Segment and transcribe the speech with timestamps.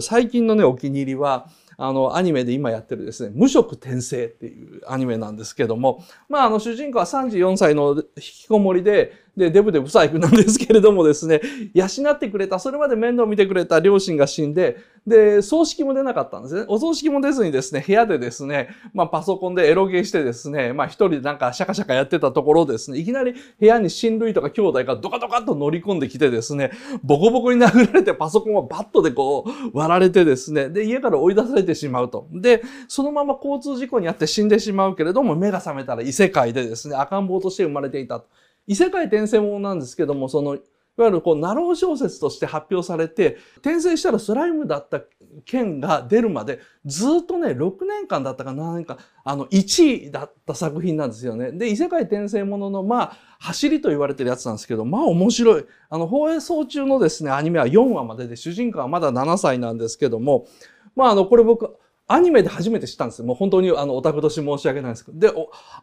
[0.00, 11.40] 最近のね、お気に入りは、あの、アニメで今やってるですね、無職転生っていうアニメなんですけども、まあ、あの、主人公は34歳の引きこもりで、で、デブでブサイクなんですけれどもですね、
[11.74, 16.64] 養ってくれた、それまで面倒見てくれた両親が死んで、で、葬式も出なかったんですね。
[16.68, 26.72] お葬式も出ずにですね、部屋でですね、まあパソコンでエロゲーしてですね、まあ一人でなんかシャカシャカやってたところですね、いきなり部屋に親類とか兄弟がドカドカと乗り込んできてですね、
[27.02, 32.28] ボコボコに殴られてパソコンをバットでこう割られてですね、で、家から追い出されてしまうと。
[32.32, 38.26] で、そのまま交通事故にあって死んでしまうけれども、目が覚めたら異世界でですね、赤ん坊として生まれていたと。
[38.70, 40.58] 異世界転生ものなんですけども、その、い
[40.96, 45.00] わゆるこう、ナロー小説として発表されて、転生したらスライムだった
[45.44, 51.50] 件が出るまで、ずっとね、6年間だったか7年間、あの、1位だった作品なんですよね。
[51.50, 55.64] で、異世界転生ものの、まあ、走りと言われてるやつなんですけど、まあ面白い。
[55.88, 60.46] あの、放映送中のですね、アニメは4話までで、主人公はまだ7歳なんですけども、
[60.94, 61.76] まあ、あの、これ僕、
[62.06, 63.24] アニメで初めて知ったんですよ。
[63.24, 65.18] もう本当に、あの、オタクとして申し訳ないんですけど。
[65.18, 65.32] で、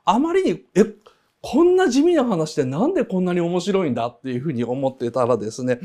[0.06, 0.84] あまりに、え、
[1.42, 5.80] こんな地味な話でなんでこんなに面白いんだっていうふうに思ってたらですね、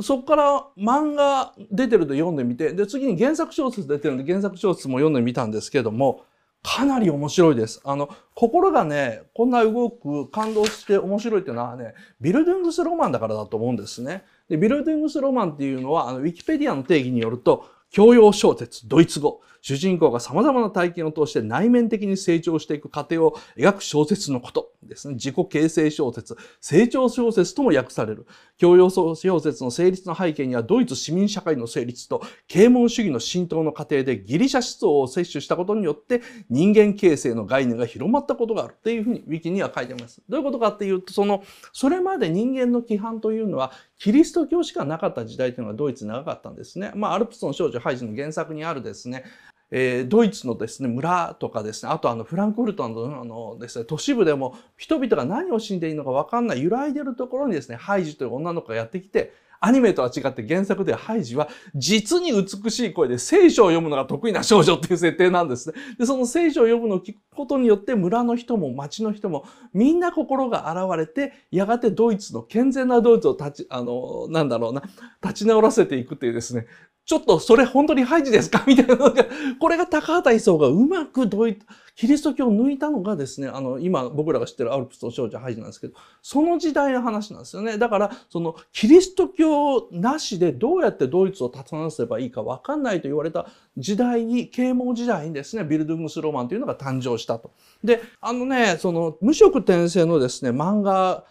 [0.00, 6.24] そこから漫画出てると読んでみて、で、次に原作小説出てるんで原作小説も読んでみたんですけども、
[6.62, 7.80] かなり面白いです。
[7.84, 14.24] あの、心がね、こんな動く、感動して面白いっていうのはね、ビルディングスロマンだからだと思うんですね。
[14.48, 19.40] で、ビルディングスロマンっていうのは、あの、ウィキペディアの定義によると、教養小説、ドイツ語。
[19.66, 25.14] 主人公が様々な体験を通して内面的に成長していく過程を描く小説のことですね。
[25.14, 28.28] 自己形成小説、成長小説とも訳される。
[28.58, 40.22] 教養小説の成立の背景にはドイツ市民社会の成立と啓蒙主義の浸透の過程でギリシャ思想を摂取したことによって人間形成の概念が広まったことがあるっていうふうにウィキには書いてます。
[40.28, 46.92] どういうことかっていうと、その、それまで人間の規範というのはキリスト教しかなかった時代というのがドイツ長かったんですね。
[46.94, 49.24] まあ、アルプスの少女ハイジの原作にあるですね、
[49.70, 65.74] えー、ドイツのですね、村とかですね、あとあのフランクフルトのあのですね、都市部でも人々が何を死んでいいのかわかんない揺らいでるところにですね、ハイジという女の子がやってきて、アニメとは違って原作ではハイジは実に美しい声で聖書を読むのが得意な少女っていう設定なんですね。
[65.98, 74.82] で、その聖書を読むのを聞くことによって村の人も町の人もみんな心が現れて、やがてドイツの健全なドイツを立ち、あの、なんだろうな、
[75.22, 76.66] 立ち直らせていくっていうですね、
[77.06, 78.64] ちょっとそれ本当にハイジですか？
[78.66, 79.24] みたいなのが、
[79.60, 81.56] これが高畑勲がうまくドイ
[81.94, 87.78] キリスト教を抜いたのがですね、あの、今僕らが知ってるアルプスと少女ハイジなんですけど、その時代の話なんですよね。
[87.78, 93.46] だから、そのキリスト教なしでどうやってドイツを立たなせばいいかわかんないと言われた
[93.78, 97.52] 時代に、啓蒙時代にですね、ビルドゥングスローマンというのが誕生したと。
[97.84, 101.24] で、あのね、その無色転生のですね、漫画、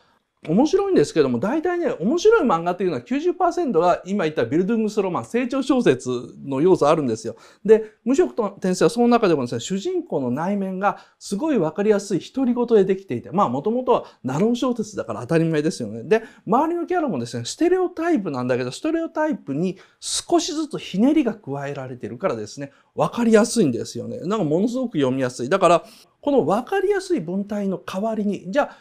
[0.47, 6.09] 面白いんですけども、大体ね、面白い漫画っていうのは90%が今言ったビルドゥングスロマン、成長小説
[6.45, 7.35] の要素あるんですよ。
[7.63, 16.03] で、無色と転生はその中でもですね、主人公の内面がすごいわかりやすい独り言でできていて、まあもともとはナロン小説だから当たり前ですよね。
[16.03, 24.19] で、周りのキャラもですね、ステレオタイプなんだけど、ステレオタイプに少しずつひねりが加えられてるからですね、わかりやすいんですよね。
[24.21, 25.49] なんかものすごく読みやすい。
[25.49, 25.83] だから、
[26.21, 28.77] このわかりやすい文体の代わりに、じゃあ、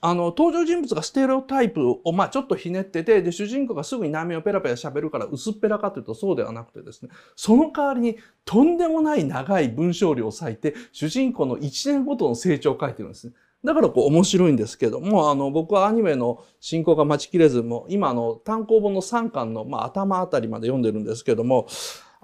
[0.00, 13.34] あの、登場人物がステレオタイプを、まあ、ちょっとひねってて、で、主人公がすぐに内面をペラペラ喋るから薄っぺらかというとそうではなくてですね、その代わりにとんでもない長い文章量を割いて、主人公の1年ごとの成長を書いてるんですね。
[13.64, 21.68] だからこう面白いんですけども、あの、僕はアニメの進行が待ちきれずも、今あの、単行本の3巻の、まあ、頭あたりまで読んでるんですけども、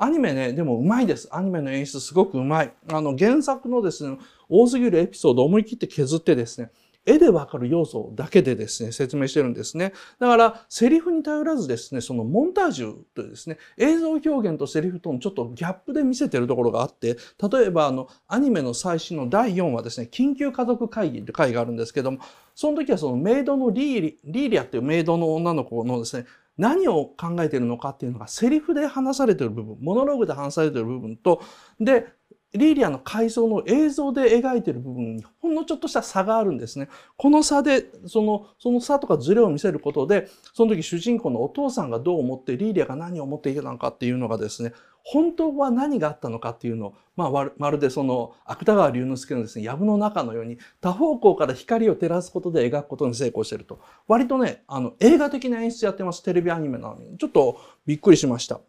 [0.01, 1.29] アニメね、でもうまいです。
[1.33, 2.73] アニメの演出すごくうまい。
[2.93, 4.17] あの、原作のですね、
[4.49, 6.71] 多すぎるエピソードを思い切って削ってですね、
[7.09, 9.95] 絵でわかる要素だけでですね、説明してるんですね。
[10.19, 17.17] だから、セリフに頼らずですね、そのモンタージュというですね、映像表現とセリフとのちょっとギャップで見せてるところがあって、
[17.51, 22.19] 例えばあの、アニメの最新の第4話ですね、緊急家族会議って会があるんですけども、
[22.55, 26.27] その時はそのメイドのリーリ、リーリアっていうメイドの女の子のですね、
[26.59, 31.41] 何を考えているのかっていうのがセリフで話されてる部分、モノローグで話されてる部分と、
[31.81, 32.07] で、
[32.55, 36.89] リーリアの階層の映像で描いている部分にほんのちょっとした差があるんですね。
[37.17, 44.73] この差で、その、その差とかズレを見せることで、その時主人公のお父さんがどう思って、リーリアが何を思っていたのかっていうのがですね、
[45.05, 53.81] 本当は何があったのかっていうのを、まあ、まるでその、芥川龍之介のですね、藪の中のように、多方向から光を照らすことで描くことに成功してると。
[54.07, 57.17] 割とね、あの、映画的な演出やってます、テレビアニメなのに。
[57.19, 58.57] ちょっとびっくりしました。